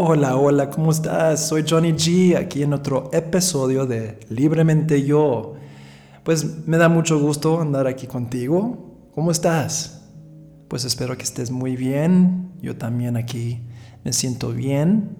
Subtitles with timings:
[0.00, 1.48] Hola, hola, ¿cómo estás?
[1.48, 5.54] Soy Johnny G, aquí en otro episodio de Libremente Yo.
[6.22, 9.10] Pues me da mucho gusto andar aquí contigo.
[9.12, 10.08] ¿Cómo estás?
[10.68, 12.52] Pues espero que estés muy bien.
[12.62, 13.60] Yo también aquí
[14.04, 15.16] me siento bien.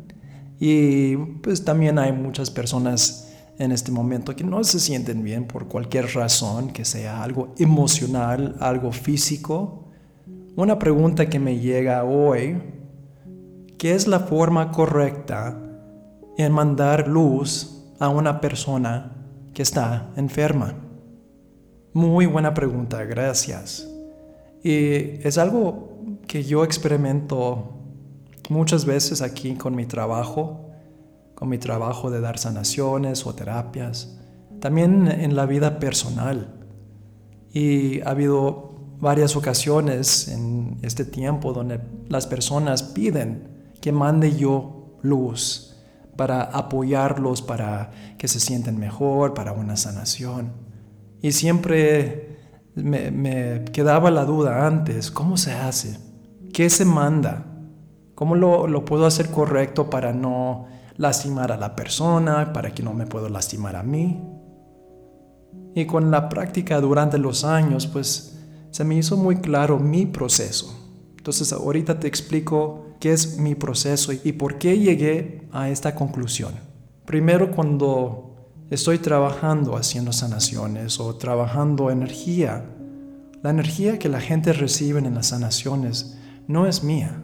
[0.60, 5.66] Y pues también hay muchas personas en este momento que no se sienten bien por
[5.66, 9.88] cualquier razón, que sea algo emocional, algo físico.
[10.54, 12.77] Una pregunta que me llega hoy
[13.78, 15.56] ¿Qué es la forma correcta
[16.36, 19.12] en mandar luz a una persona
[19.54, 20.74] que está enferma?
[21.92, 23.88] Muy buena pregunta, gracias.
[24.64, 25.96] Y es algo
[26.26, 27.78] que yo experimento
[28.48, 30.70] muchas veces aquí con mi trabajo,
[31.36, 34.18] con mi trabajo de dar sanaciones o terapias,
[34.58, 36.52] también en la vida personal.
[37.52, 43.57] Y ha habido varias ocasiones en este tiempo donde las personas piden
[43.88, 45.74] que mande yo luz
[46.14, 50.52] para apoyarlos, para que se sienten mejor, para una sanación.
[51.22, 52.36] Y siempre
[52.74, 55.98] me, quedaba la duda antes, ¿cómo se hace?
[56.52, 57.46] ¿Qué se manda?
[58.14, 60.66] ¿Cómo lo, lo, puedo hacer correcto para no
[60.98, 64.22] lastimar a la persona, para que no me puedo lastimar a mí?
[65.74, 68.38] Y con la práctica durante los años, pues
[68.70, 70.78] se me hizo muy claro mi proceso.
[71.16, 76.54] Entonces ahorita te explico qué es mi proceso y por qué llegué a esta conclusión.
[77.04, 78.34] Primero, cuando
[78.70, 82.64] estoy trabajando haciendo sanaciones o trabajando energía,
[83.42, 87.22] la energía que la gente recibe en las sanaciones no es mía.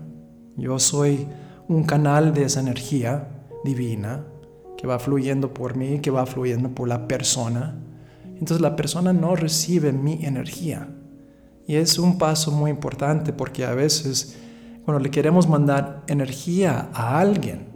[0.56, 1.26] Yo soy
[1.68, 3.28] un canal de esa energía
[3.64, 4.24] divina
[4.76, 7.80] que va fluyendo por mí, que va fluyendo por la persona.
[8.24, 10.88] Entonces la persona no recibe mi energía.
[11.66, 14.38] Y es un paso muy importante porque a veces
[14.84, 17.68] cuando le queremos mandar energía a alguien,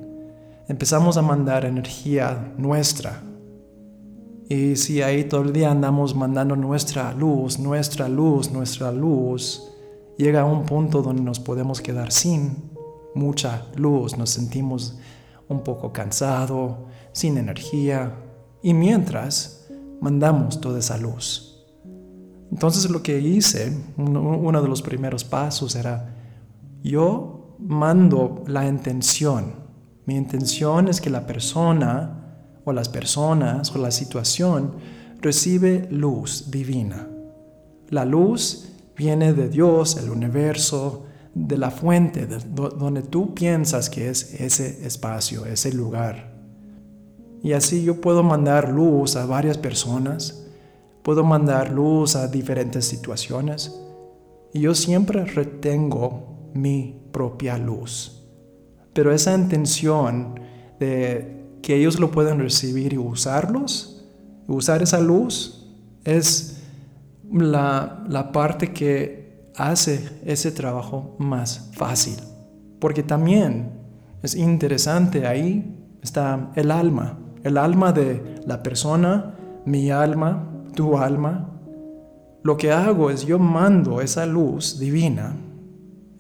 [0.69, 3.22] empezamos a mandar energía nuestra.
[4.48, 9.70] Y si ahí todo el día andamos mandando nuestra luz, nuestra luz, nuestra luz,
[10.19, 12.56] llega a un punto donde nos podemos quedar sin
[13.14, 14.98] mucha luz, nos sentimos
[15.48, 18.12] un poco cansado, sin energía,
[18.62, 19.66] y mientras
[20.00, 21.66] mandamos toda esa luz.
[22.50, 26.14] Entonces lo que hice, uno de los primeros pasos era
[26.88, 29.66] yo mando la intención.
[30.06, 32.19] Mi intención es que la persona
[32.65, 34.75] o las personas o la situación
[35.21, 37.09] recibe luz divina.
[37.88, 41.04] La luz viene de Dios, el universo,
[41.34, 46.34] de la fuente, donde tú piensas que es ese espacio, ese lugar.
[47.43, 50.47] Y así yo puedo mandar luz a varias personas,
[51.03, 53.81] puedo mandar luz a diferentes situaciones.
[54.53, 58.22] Y yo siempre retengo mi propia luz.
[58.92, 60.41] Pero esa intención
[60.81, 64.04] de que ellos lo puedan recibir y usarlos,
[64.47, 65.66] usar esa luz,
[66.04, 66.62] es
[67.31, 72.16] la, la parte que hace ese trabajo más fácil.
[72.81, 73.70] Porque también
[74.22, 81.50] es interesante, ahí está el alma, el alma de la persona, mi alma, tu alma.
[82.42, 85.37] Lo que hago es yo mando esa luz divina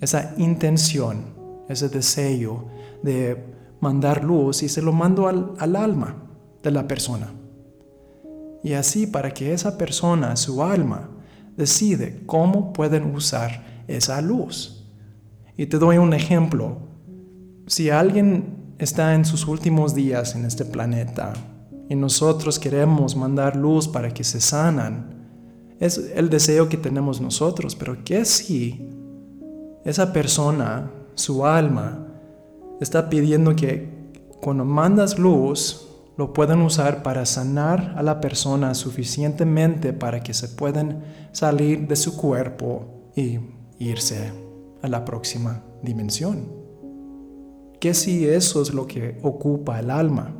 [0.00, 1.24] esa intención,
[1.68, 2.66] ese deseo
[3.02, 3.44] de
[3.80, 6.16] mandar luz y se lo mando al, alma
[6.62, 7.32] de la persona.
[8.62, 11.10] Y así para que esa persona, su alma,
[11.56, 14.86] decide cómo pueden usar esa luz.
[15.56, 16.78] Y te doy un ejemplo.
[17.66, 21.32] Si alguien está en sus últimos días en este planeta
[21.88, 25.18] y nosotros queremos mandar luz para que se sanan,
[25.80, 28.87] es el deseo que tenemos nosotros, pero ¿qué si
[29.88, 32.06] esa persona, su alma,
[32.78, 33.88] está pidiendo que
[34.42, 35.88] cuando mandas luz,
[36.18, 41.96] lo puedan usar para sanar a la persona suficientemente para que se puedan salir de
[41.96, 43.38] su cuerpo y
[43.78, 44.30] irse
[44.82, 46.52] a la próxima dimensión.
[47.80, 50.34] ¿Qué si eso es lo que ocupa el alma?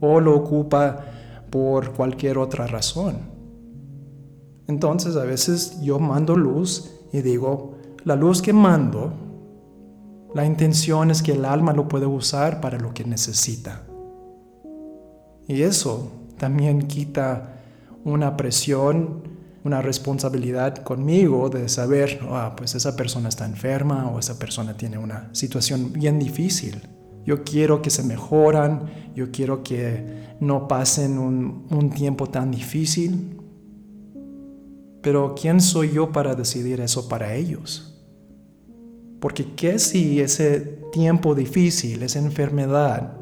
[0.00, 1.04] ¿O lo ocupa
[1.50, 3.16] por cualquier otra razón?
[4.68, 9.12] Entonces a veces yo mando luz y digo, la luz que mando,
[10.34, 13.82] la intención es que el alma lo pueda usar para lo que necesita.
[15.46, 17.60] Y eso también quita
[18.04, 19.22] una presión,
[19.64, 24.98] una responsabilidad conmigo de saber, ah, pues esa persona está enferma o esa persona tiene
[24.98, 26.80] una situación bien difícil.
[27.24, 33.38] Yo quiero que se mejoran, yo quiero que no pasen un tiempo tan difícil.
[35.02, 37.91] Pero ¿quién soy yo para decidir eso para ellos?
[39.22, 40.58] Porque qué si ese
[40.90, 43.12] tiempo difícil, esa enfermedad,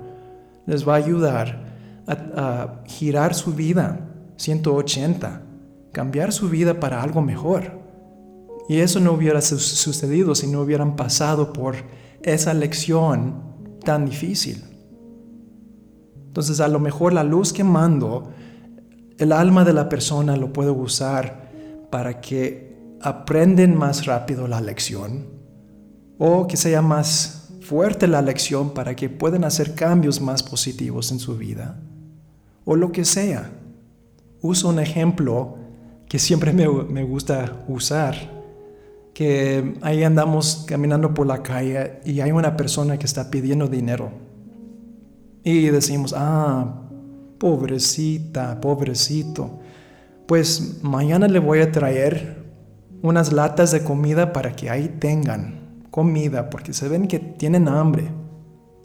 [0.65, 5.43] les va a ayudar a, girar su vida 180,
[5.93, 7.79] cambiar su vida para algo mejor.
[8.67, 11.75] Y eso no hubiera sucedido si no hubieran pasado por
[12.23, 13.43] esa lección
[13.85, 14.65] tan difícil.
[16.29, 18.33] Entonces a lo mejor la luz que mando,
[19.19, 21.51] el alma de la persona lo puedo usar
[21.91, 25.40] para que aprenden más rápido la lección
[26.23, 31.19] o que sea más fuerte la lección para que puedan hacer cambios más positivos en
[31.19, 31.81] su vida,
[32.67, 33.51] o lo que sea.
[34.43, 35.57] Uso un ejemplo
[36.11, 38.17] que siempre me, gusta usar,
[39.15, 44.11] que ahí andamos caminando por la calle y hay una persona que está pidiendo dinero.
[45.43, 46.83] Y decimos, ah,
[47.39, 49.59] pobrecita, pobrecito.
[50.27, 52.45] Pues mañana le voy a traer
[53.01, 58.09] unas latas de comida para que ahí tengan comida porque se ven que tienen hambre.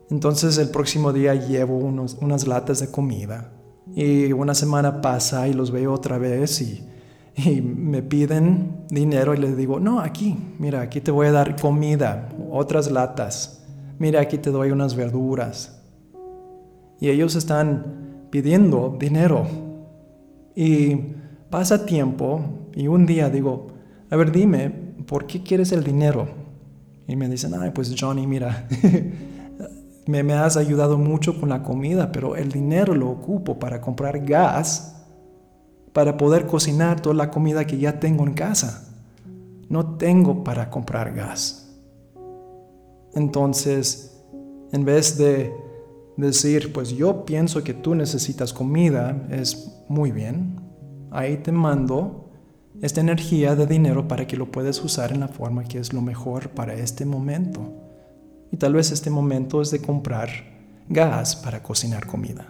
[0.10, 3.52] Entonces el próximo día llevo unos, unas latas de comida
[3.94, 6.84] y una semana pasa y los veo otra vez y,
[7.36, 11.60] y me piden dinero y les digo, no, aquí, mira, aquí te voy a dar
[11.60, 13.64] comida, otras latas,
[14.00, 15.82] mira, aquí te doy unas verduras.
[17.00, 19.46] Y ellos están pidiendo dinero.
[20.56, 20.96] Y
[21.50, 22.42] pasa tiempo
[22.74, 23.68] y un día digo,
[24.10, 24.70] a ver, dime,
[25.06, 26.45] ¿por qué quieres el dinero?
[27.08, 28.68] Y me dicen, ay, pues Johnny, mira,
[30.08, 34.26] me, me has ayudado mucho con la comida, pero el dinero lo ocupo para comprar
[34.26, 34.96] gas
[35.96, 38.94] para poder cocinar toda la comida que ya tengo en casa.
[39.70, 41.74] No tengo para comprar gas.
[43.14, 44.22] Entonces,
[44.74, 45.54] en vez de
[46.18, 50.60] decir, pues yo pienso que tú necesitas comida, es muy bien.
[51.12, 52.25] Ahí te mando
[52.82, 56.02] esta energía de dinero para que lo puedas usar en la forma que es lo
[56.02, 57.74] mejor para este momento.
[58.52, 60.30] Y tal vez este momento es de comprar
[60.88, 62.48] gas para cocinar comida.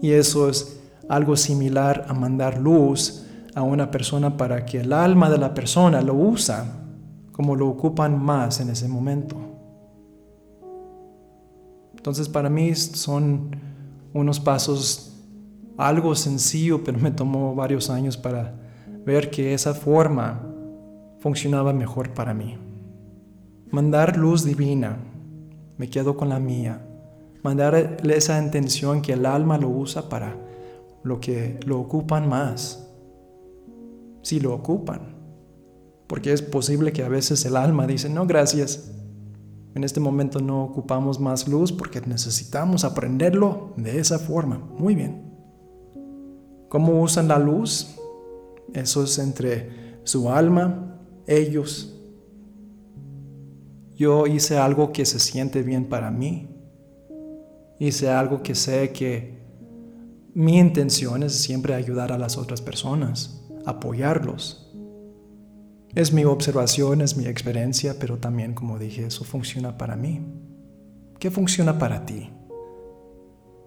[0.00, 5.30] Y eso es algo similar a mandar luz a una persona para que el alma
[5.30, 6.78] de la persona lo usa
[7.32, 9.36] como lo ocupan más en ese momento.
[11.96, 13.56] Entonces para mí son
[14.12, 15.08] unos pasos
[15.76, 18.61] algo sencillo, pero me tomó varios años para
[19.04, 20.48] ver que esa forma
[21.18, 22.58] funcionaba mejor para mí.
[23.70, 24.98] Mandar luz divina,
[25.78, 26.80] me quedo con la mía.
[27.42, 30.36] Mandar esa intención que el alma lo usa para
[31.02, 32.88] lo que lo ocupan más.
[34.22, 35.16] Si lo ocupan.
[36.06, 38.92] Porque es posible que a veces el alma dice, no, gracias.
[39.74, 44.58] En este momento no ocupamos más luz porque necesitamos aprenderlo de esa forma.
[44.78, 45.32] Muy bien.
[46.68, 47.96] ¿Cómo usan la luz?
[48.74, 51.94] Eso es entre su alma, ellos.
[53.96, 56.48] Yo hice algo que se siente bien para mí.
[57.78, 59.42] Hice algo que sé que
[60.34, 64.72] mi intención es siempre ayudar a las otras personas, apoyarlos.
[65.94, 70.22] Es mi observación, es mi experiencia, pero también, como dije, eso funciona para mí.
[71.18, 72.30] ¿Qué funciona para ti?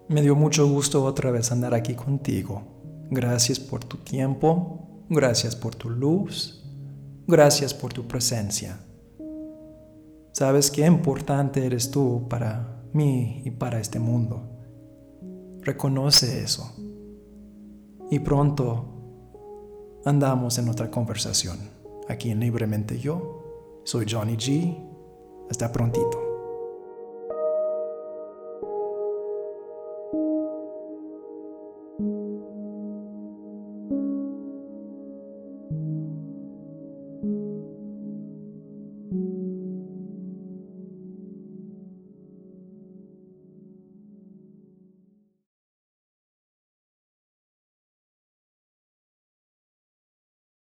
[0.08, 2.62] Me dio mucho gusto otra vez andar aquí contigo.
[3.10, 6.64] Gracias por tu tiempo, Gracias por tu luz.
[7.26, 8.78] Gracias por tu presencia.
[10.32, 14.42] Sabes qué importante eres tú para mí y para este mundo.
[15.62, 16.74] Reconoce eso.
[18.10, 18.84] Y pronto
[20.04, 21.58] andamos en otra conversación.
[22.08, 23.82] Aquí en Libremente Yo.
[23.84, 24.76] Soy Johnny G.
[25.50, 26.25] Hasta prontito.